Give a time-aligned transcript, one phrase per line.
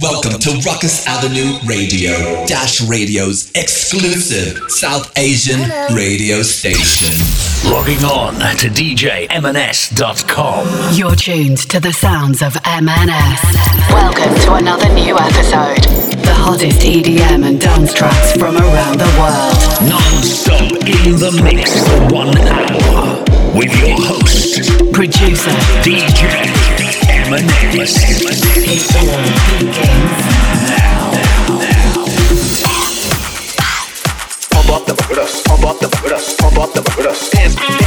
[0.00, 5.58] Welcome to Ruckus Avenue Radio, Dash Radio's exclusive South Asian
[5.92, 7.10] radio station.
[7.68, 9.34] Logging on to DJMNS.com.
[10.94, 13.42] You're tuned to the sounds of MNS.
[13.90, 15.82] Welcome to another new episode.
[16.22, 19.58] The hottest EDM and dance tracks from around the world.
[19.90, 23.24] Non-stop in the mix for one hour.
[23.52, 24.60] With your host,
[24.92, 25.50] Producer,
[25.82, 26.87] DJ
[27.28, 27.44] Begins
[30.66, 31.12] now.
[34.50, 37.77] Pump up the boots, pump up the boots, pump up the boots.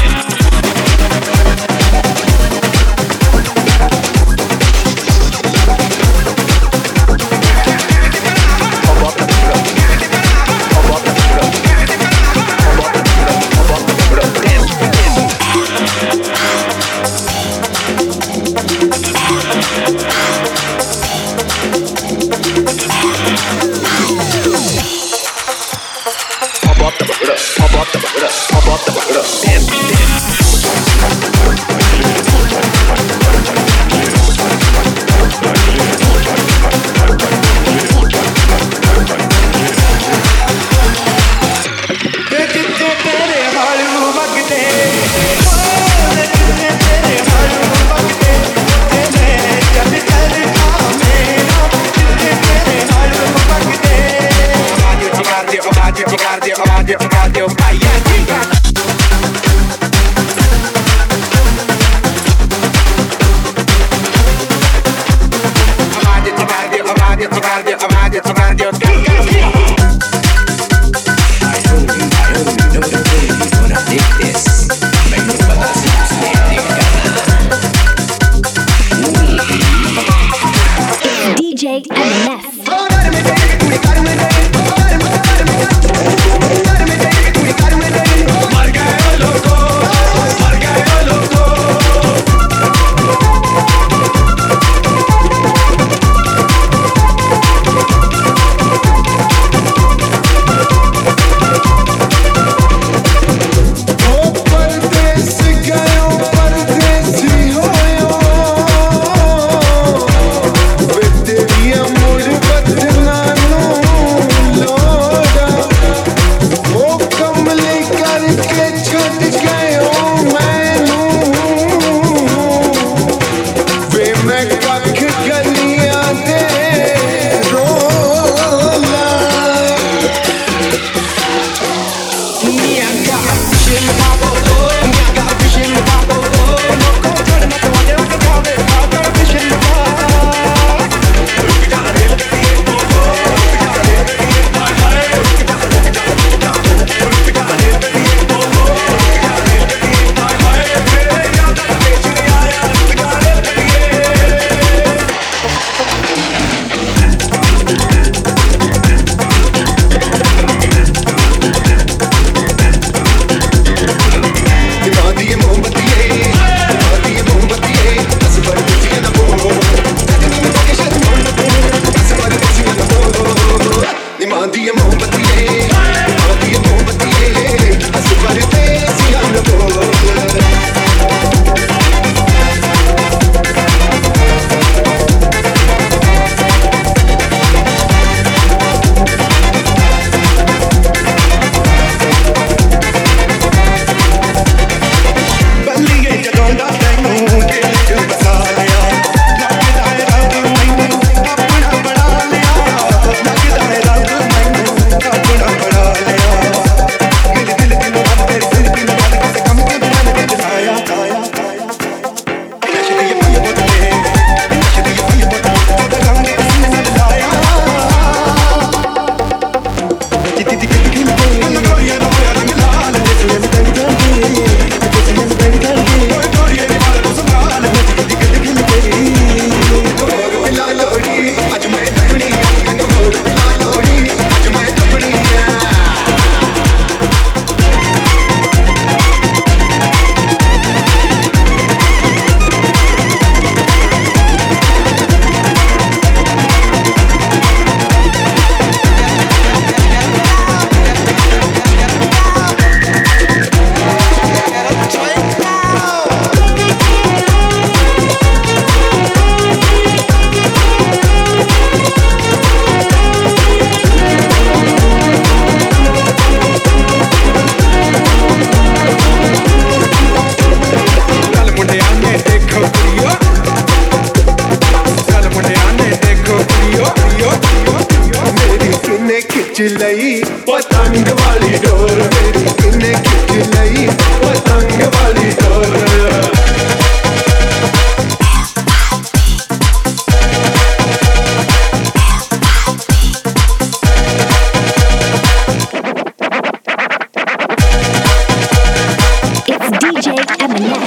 [300.43, 300.80] Eminem.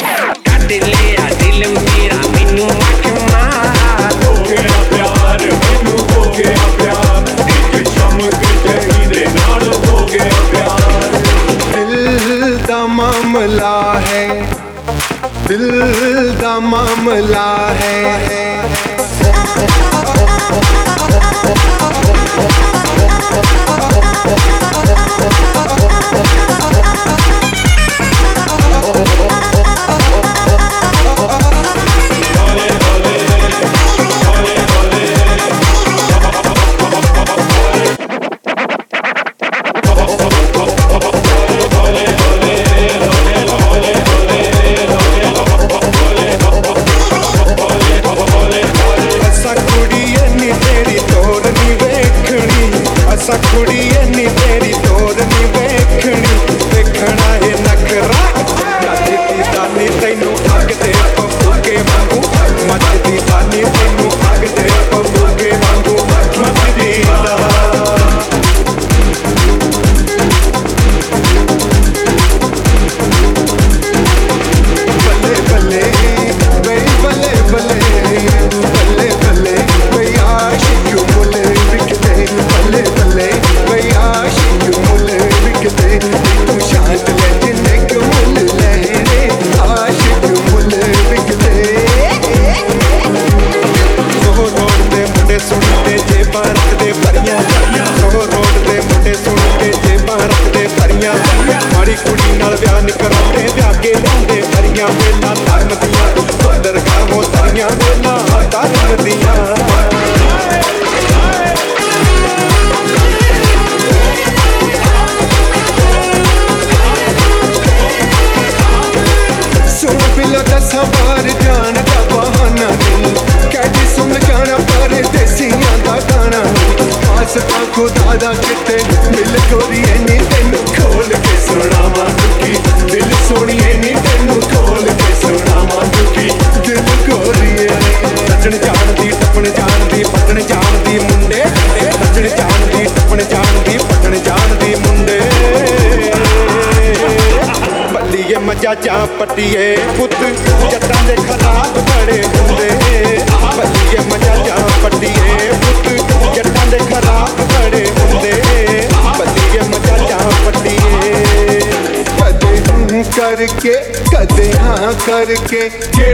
[165.43, 166.14] que quiero.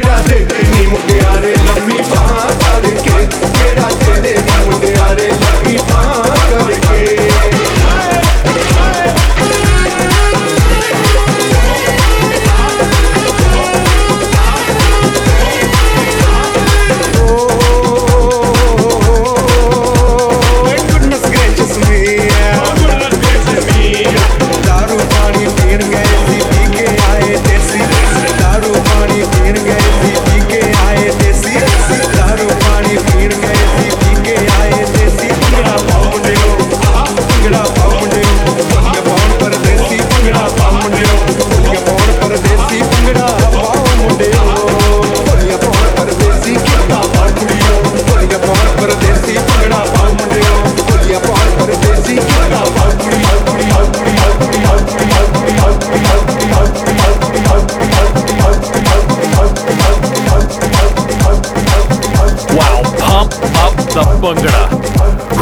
[64.20, 64.36] Up.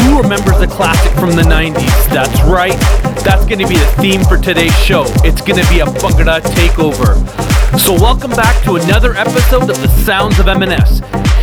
[0.03, 2.09] Who remembers the classic from the 90s?
[2.11, 2.79] That's right.
[3.25, 5.03] That's going to be the theme for today's show.
[5.25, 7.19] It's going to be a Bhangra takeover.
[7.81, 11.03] So welcome back to another episode of the Sounds of MNS.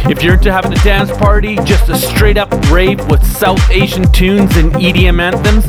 [0.10, 4.10] If you're into having a dance party, just a straight up rave with South Asian
[4.14, 5.66] tunes and EDM anthems,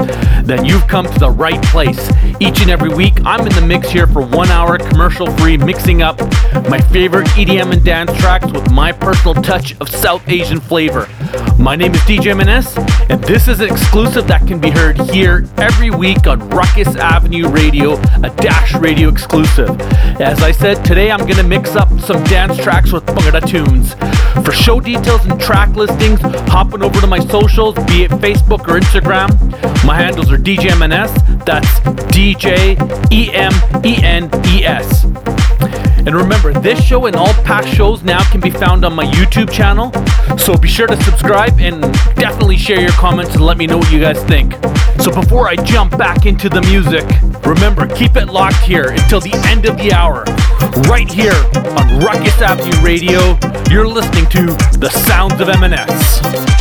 [0.46, 2.10] then you've come to the right place.
[2.38, 6.00] Each and every week, I'm in the mix here for one hour commercial free, mixing
[6.00, 6.18] up
[6.68, 11.08] my favorite EDM and dance tracks with my personal touch of South Asian flavor.
[11.58, 15.46] My name is DJ MNS, and this is an exclusive that can be heard here
[15.58, 19.80] every week on Ruckus Avenue Radio, a Dash Radio exclusive.
[20.20, 23.94] As I said, today I'm gonna mix up some dance tracks with Bhangra tunes.
[24.44, 26.20] For show details and track listings,
[26.50, 29.30] hop on over to my socials, be it Facebook or Instagram.
[29.84, 31.12] My handles are DJ M N S.
[31.44, 31.80] that's
[32.12, 32.76] DJ
[33.10, 33.52] E M
[33.84, 35.06] E N E S.
[36.06, 39.50] And remember, this show and all past shows now can be found on my YouTube
[39.50, 39.92] channel.
[40.38, 41.82] So be sure to subscribe and
[42.14, 44.52] definitely share your comments and let me know what you guys think.
[45.00, 47.04] So before I jump back into the music,
[47.44, 50.22] remember, keep it locked here until the end of the hour.
[50.88, 51.34] Right here
[51.76, 53.36] on Ruckus Avenue Radio,
[53.68, 54.46] you're listening to
[54.78, 56.55] The Sounds of MNS.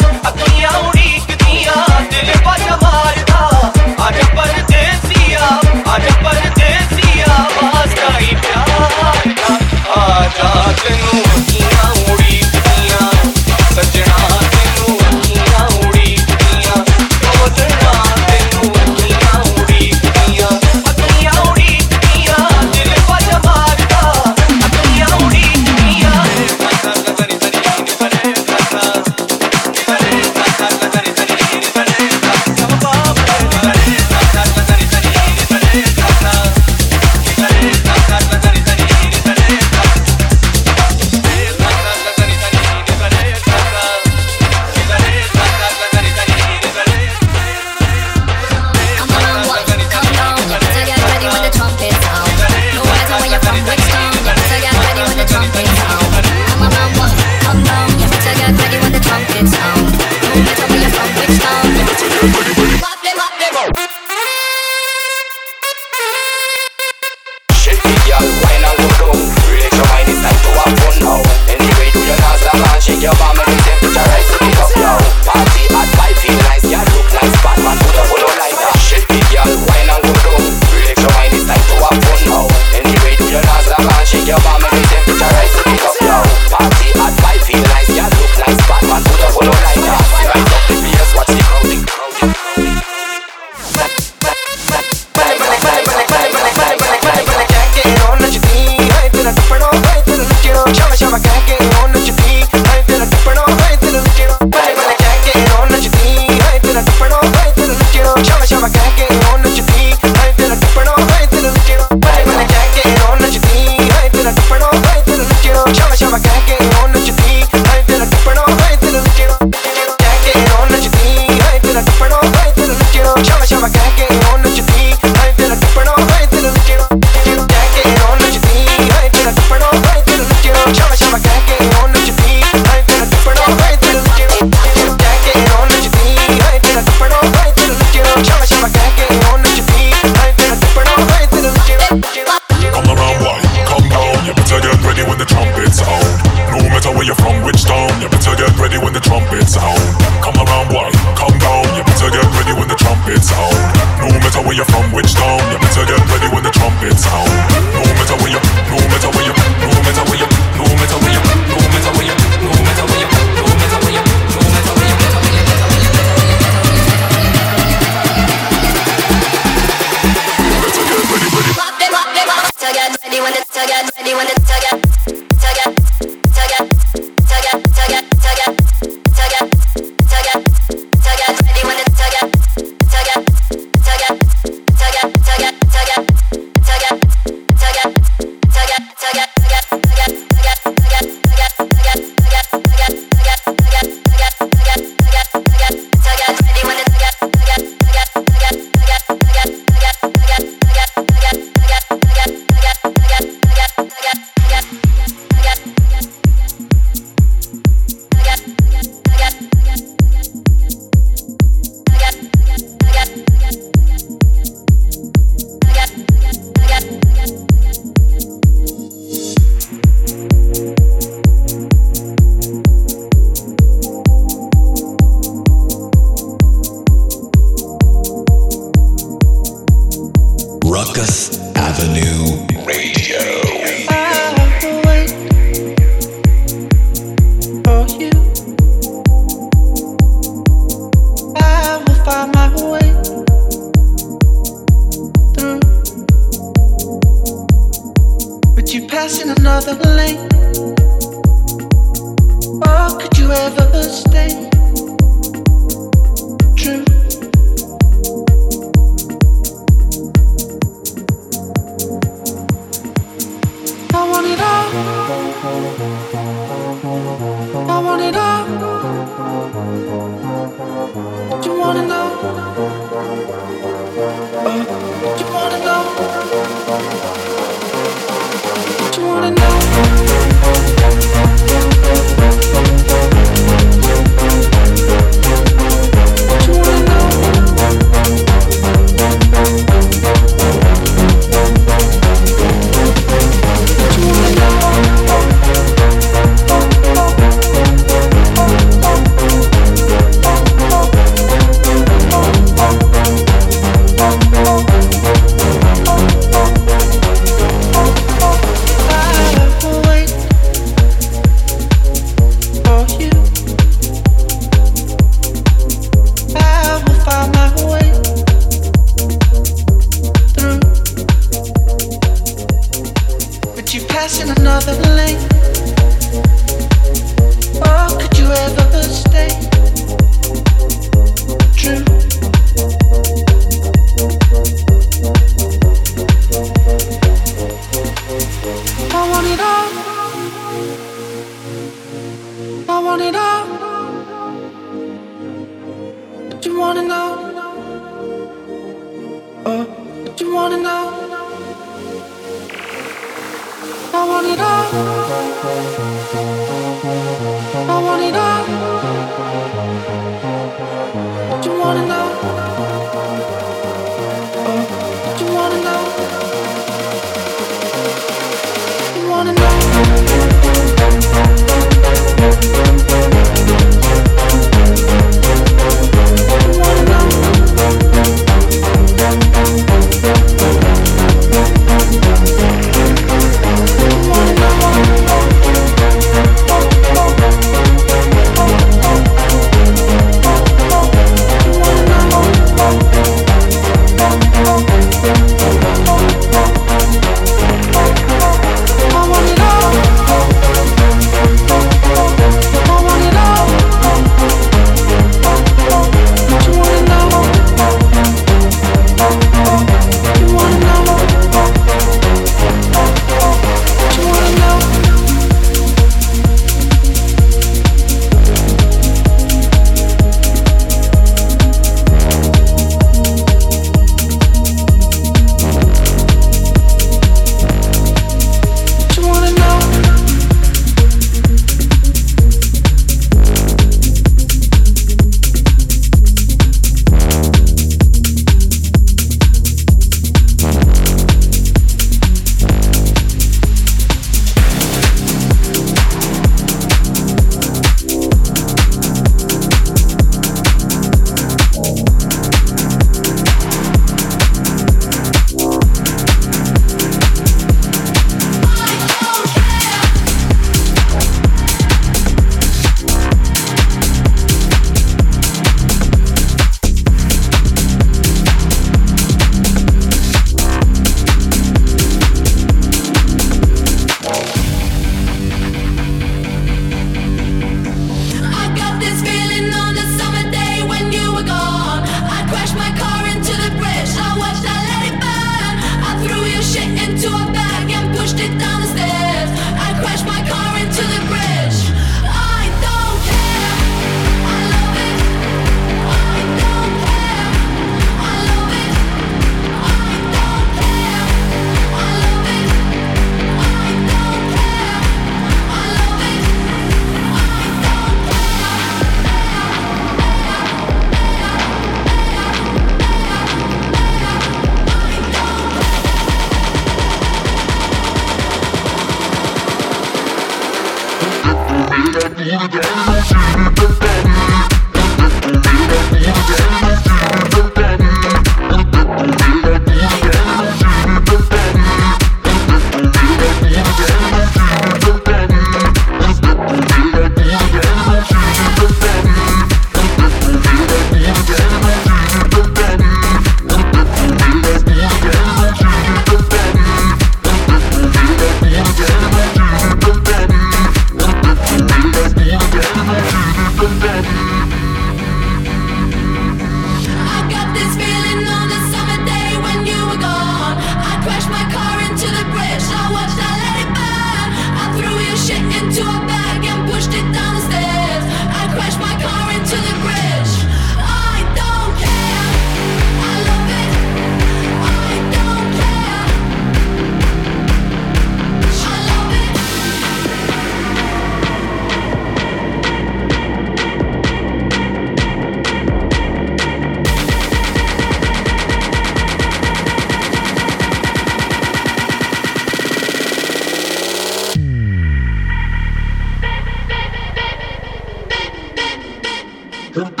[599.70, 600.00] Thank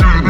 [0.00, 0.25] you.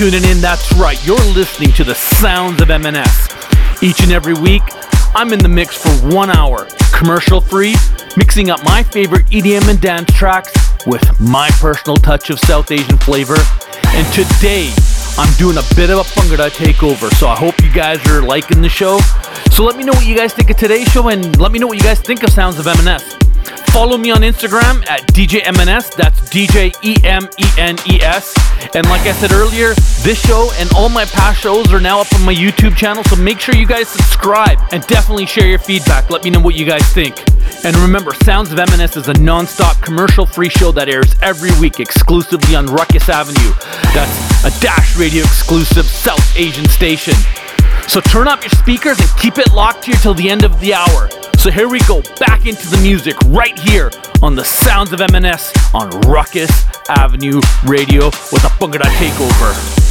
[0.00, 0.40] tuning in.
[0.40, 3.82] That's right, you're listening to the sounds of MNS.
[3.82, 4.62] Each and every week,
[5.14, 7.74] I'm in the mix for one hour, commercial free,
[8.16, 10.54] mixing up my favorite EDM and dance tracks
[10.86, 13.36] with my personal touch of South Asian flavor.
[13.88, 14.72] And today,
[15.18, 18.62] I'm doing a bit of a Bhangra takeover, so I hope you guys are liking
[18.62, 19.00] the show.
[19.50, 21.66] So let me know what you guys think of today's show, and let me know
[21.66, 23.29] what you guys think of Sounds of MNS.
[23.72, 25.94] Follow me on Instagram at DJ MNS.
[25.94, 28.34] That's DJ E M E N E S.
[28.74, 32.12] And like I said earlier, this show and all my past shows are now up
[32.12, 33.04] on my YouTube channel.
[33.04, 36.10] So make sure you guys subscribe and definitely share your feedback.
[36.10, 37.22] Let me know what you guys think.
[37.64, 42.56] And remember, Sounds of MNS is a non-stop commercial-free show that airs every week exclusively
[42.56, 43.52] on Ruckus Avenue.
[43.94, 47.14] That's a Dash Radio exclusive South Asian station.
[47.90, 50.72] So turn up your speakers and keep it locked here till the end of the
[50.72, 51.10] hour.
[51.38, 53.90] So here we go back into the music right here
[54.22, 59.89] on the sounds of MNS on Ruckus Avenue Radio with a Bhangra takeover.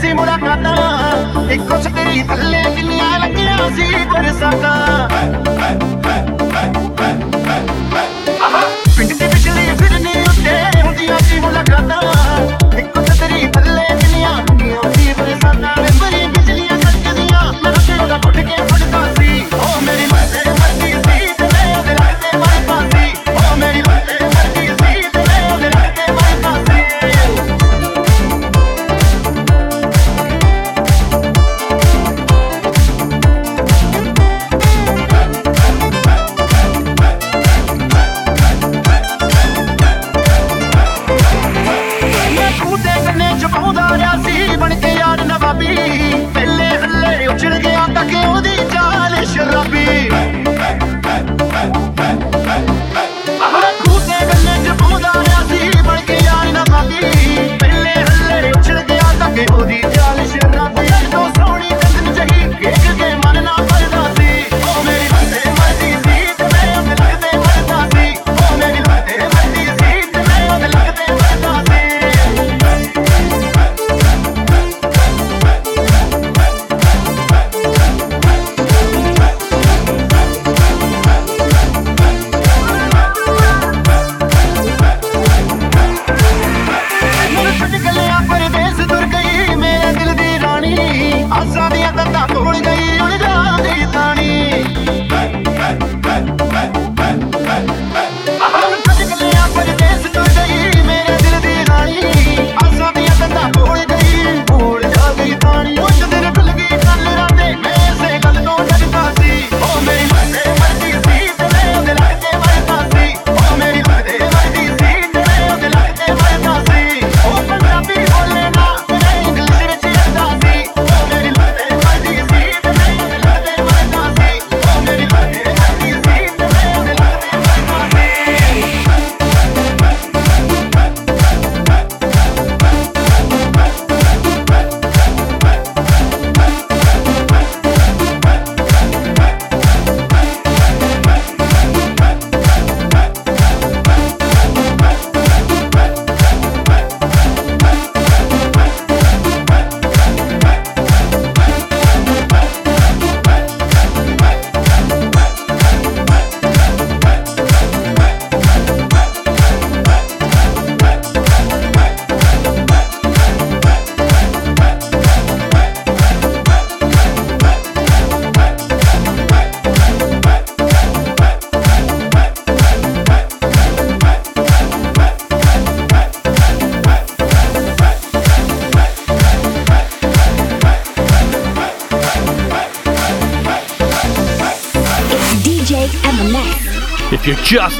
[0.00, 5.19] ਸੀ ਮੁਲਾਕਾਤਾਂ ਇੱਕੋ ਛਤਰੀ ਥੱਲੇ ਕਿੰਨੀਆਂ ਲੱਗੀਆਂ ਸੀ ਬਰਸਾਤਾਂ।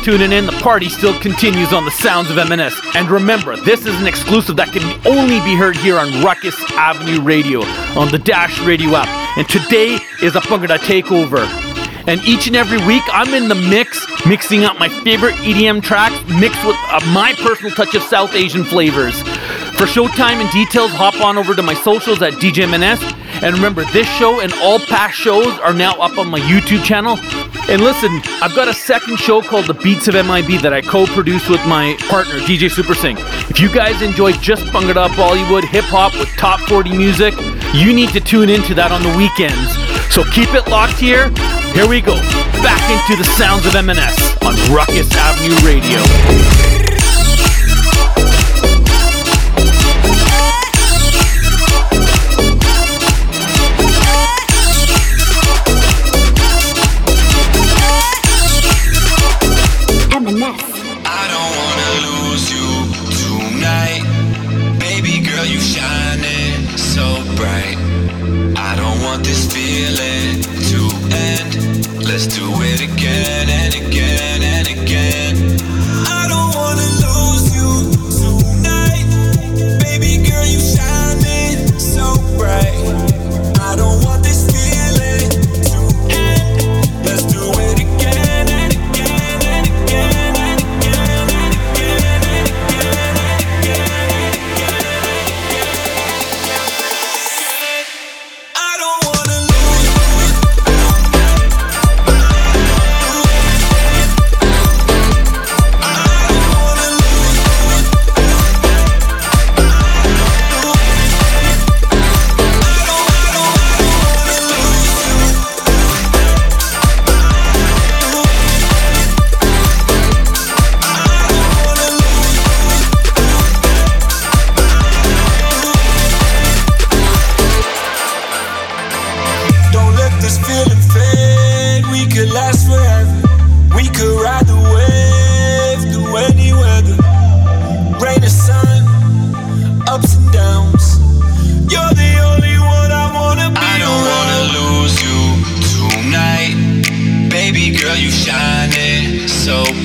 [0.02, 3.10] Tuning in, the party still continues on the sounds of MNS.
[3.10, 7.60] Remember, this is an exclusive that can only be heard here on Ruckus Avenue Radio
[7.98, 9.08] on the Dash Radio app.
[9.36, 11.44] And today is a Bhangra Takeover.
[12.06, 16.16] And each and every week, I'm in the mix, mixing up my favorite EDM tracks,
[16.30, 19.20] mixed with uh, my personal touch of South Asian flavors.
[19.76, 23.02] For showtime and details, hop on over to my socials at DJ MNS.
[23.42, 27.16] And remember, this show and all past shows are now up on my YouTube channel.
[27.70, 31.48] And listen, I've got a second show called The Beats of MIB that I co-produced
[31.48, 33.16] with my partner, DJ Super Singh.
[33.48, 37.32] If you guys enjoy just Bhangra Bollywood hip hop with top 40 music,
[37.72, 39.70] you need to tune into that on the weekends.
[40.12, 41.30] So keep it locked here.
[41.70, 42.16] Here we go.
[42.58, 46.79] Back into the sounds of MNS on Ruckus Avenue Radio.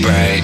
[0.02, 0.44] bright.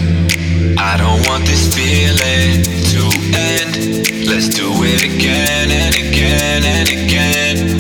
[0.78, 3.02] I don't want this feeling to
[3.36, 4.28] end.
[4.28, 7.71] Let's do it again and again and again.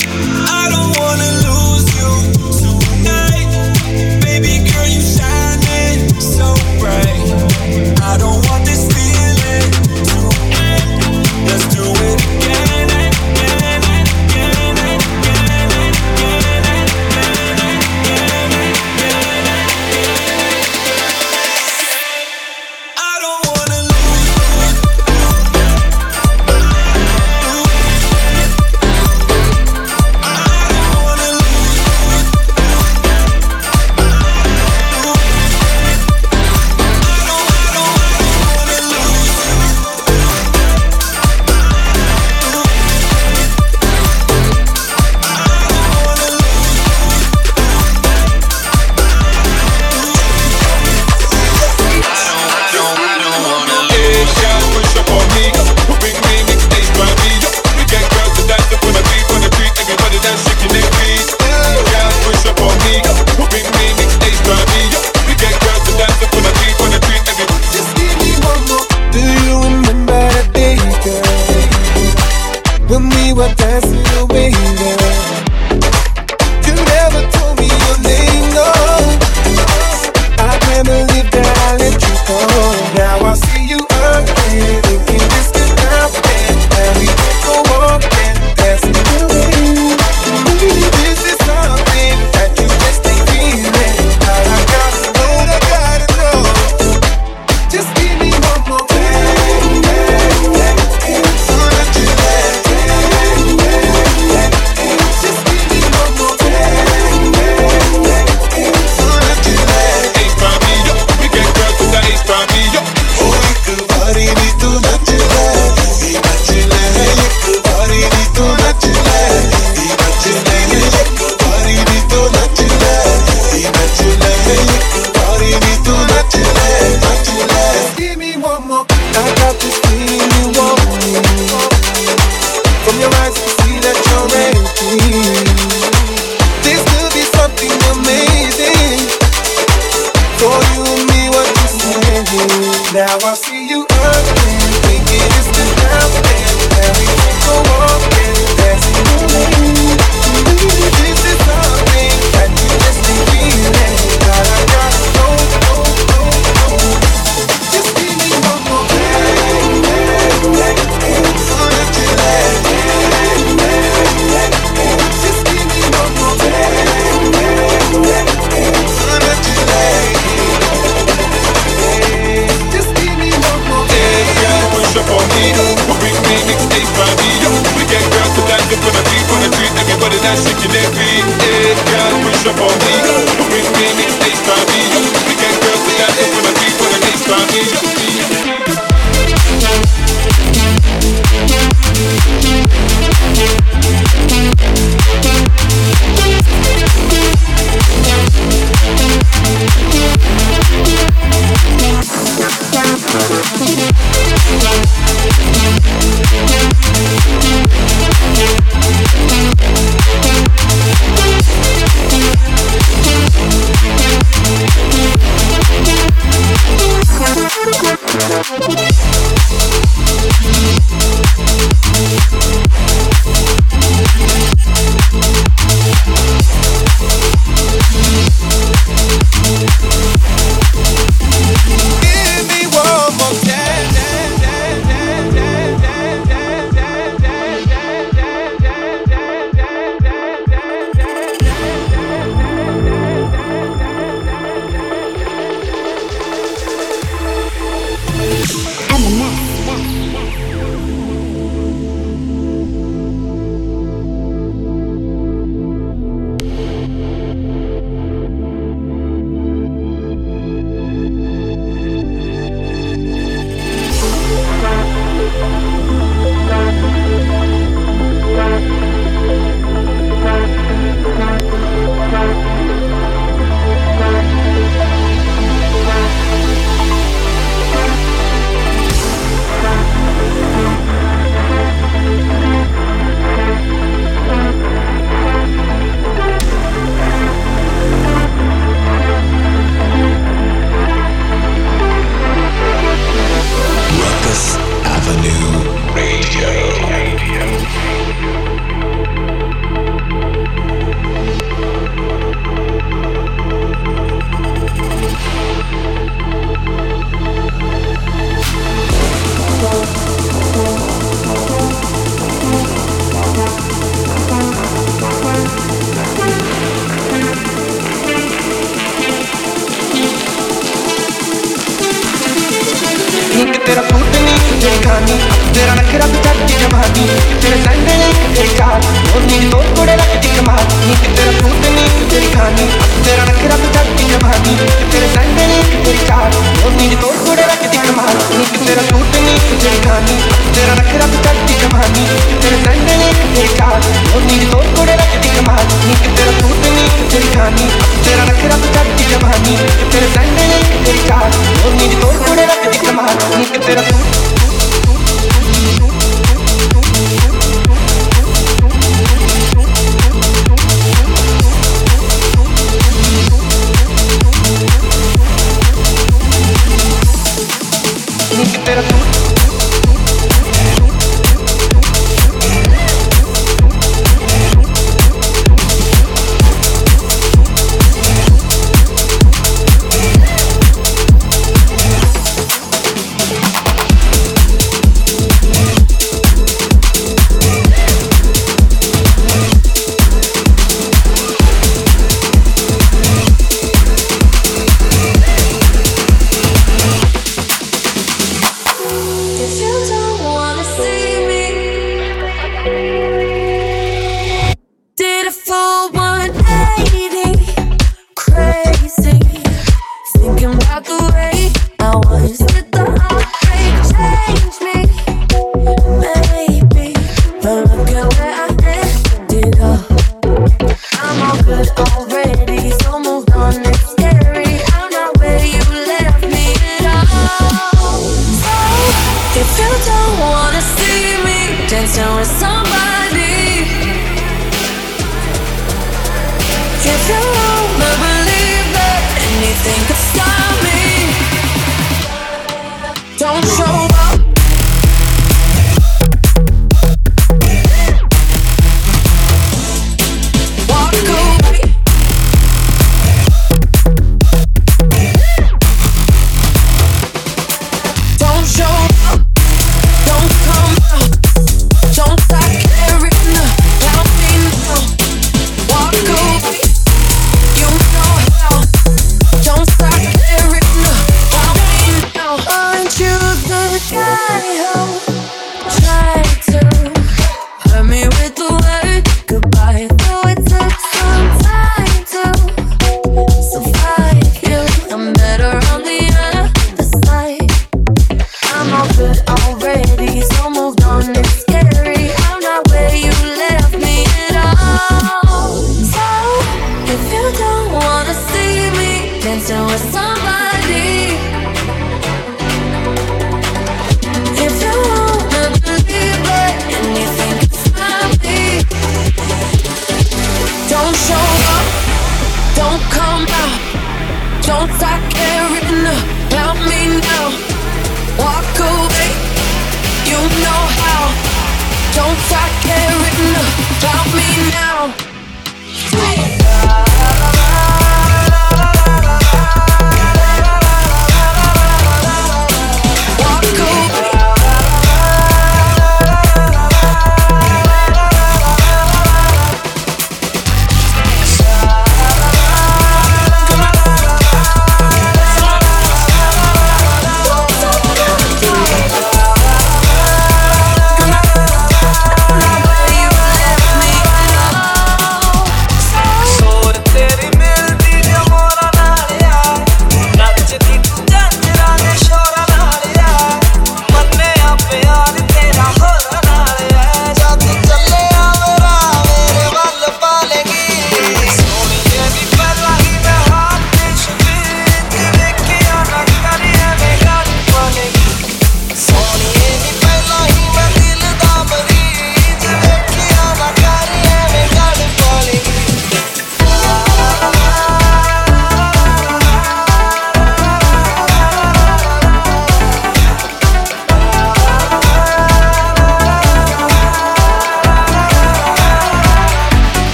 [347.11, 347.65] कोई कहानी,
[348.03, 349.55] तेरा नखरा तो जग की जवानी,
[349.91, 351.31] तेरे Sunday ने तेरी चाल
[351.65, 353.15] और नीचे तोड़ मुड़े रख दी कमाल
[353.59, 354.60] तेरा suit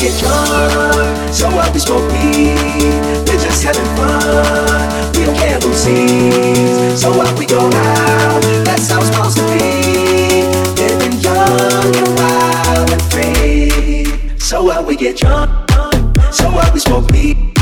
[0.00, 2.54] get drunk, so others won't be.
[3.26, 7.00] We're just having fun, we don't care who sees.
[7.00, 10.48] So what we go out, that's how it's supposed to be.
[10.80, 14.38] Living young and wild and free.
[14.38, 15.50] So what we get drunk,
[16.32, 17.59] so others we smoke weed.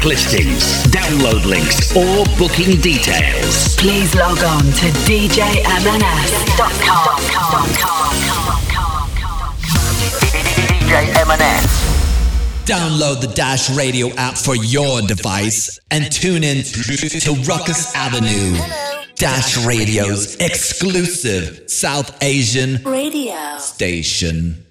[0.00, 3.76] track listings, download links, or booking details.
[3.76, 5.60] Please log on to djmns.com.
[12.64, 18.56] Download the Dash Radio app for your device and tune in to Ruckus Avenue.
[19.16, 24.64] Dash Radio's exclusive South Asian radio station.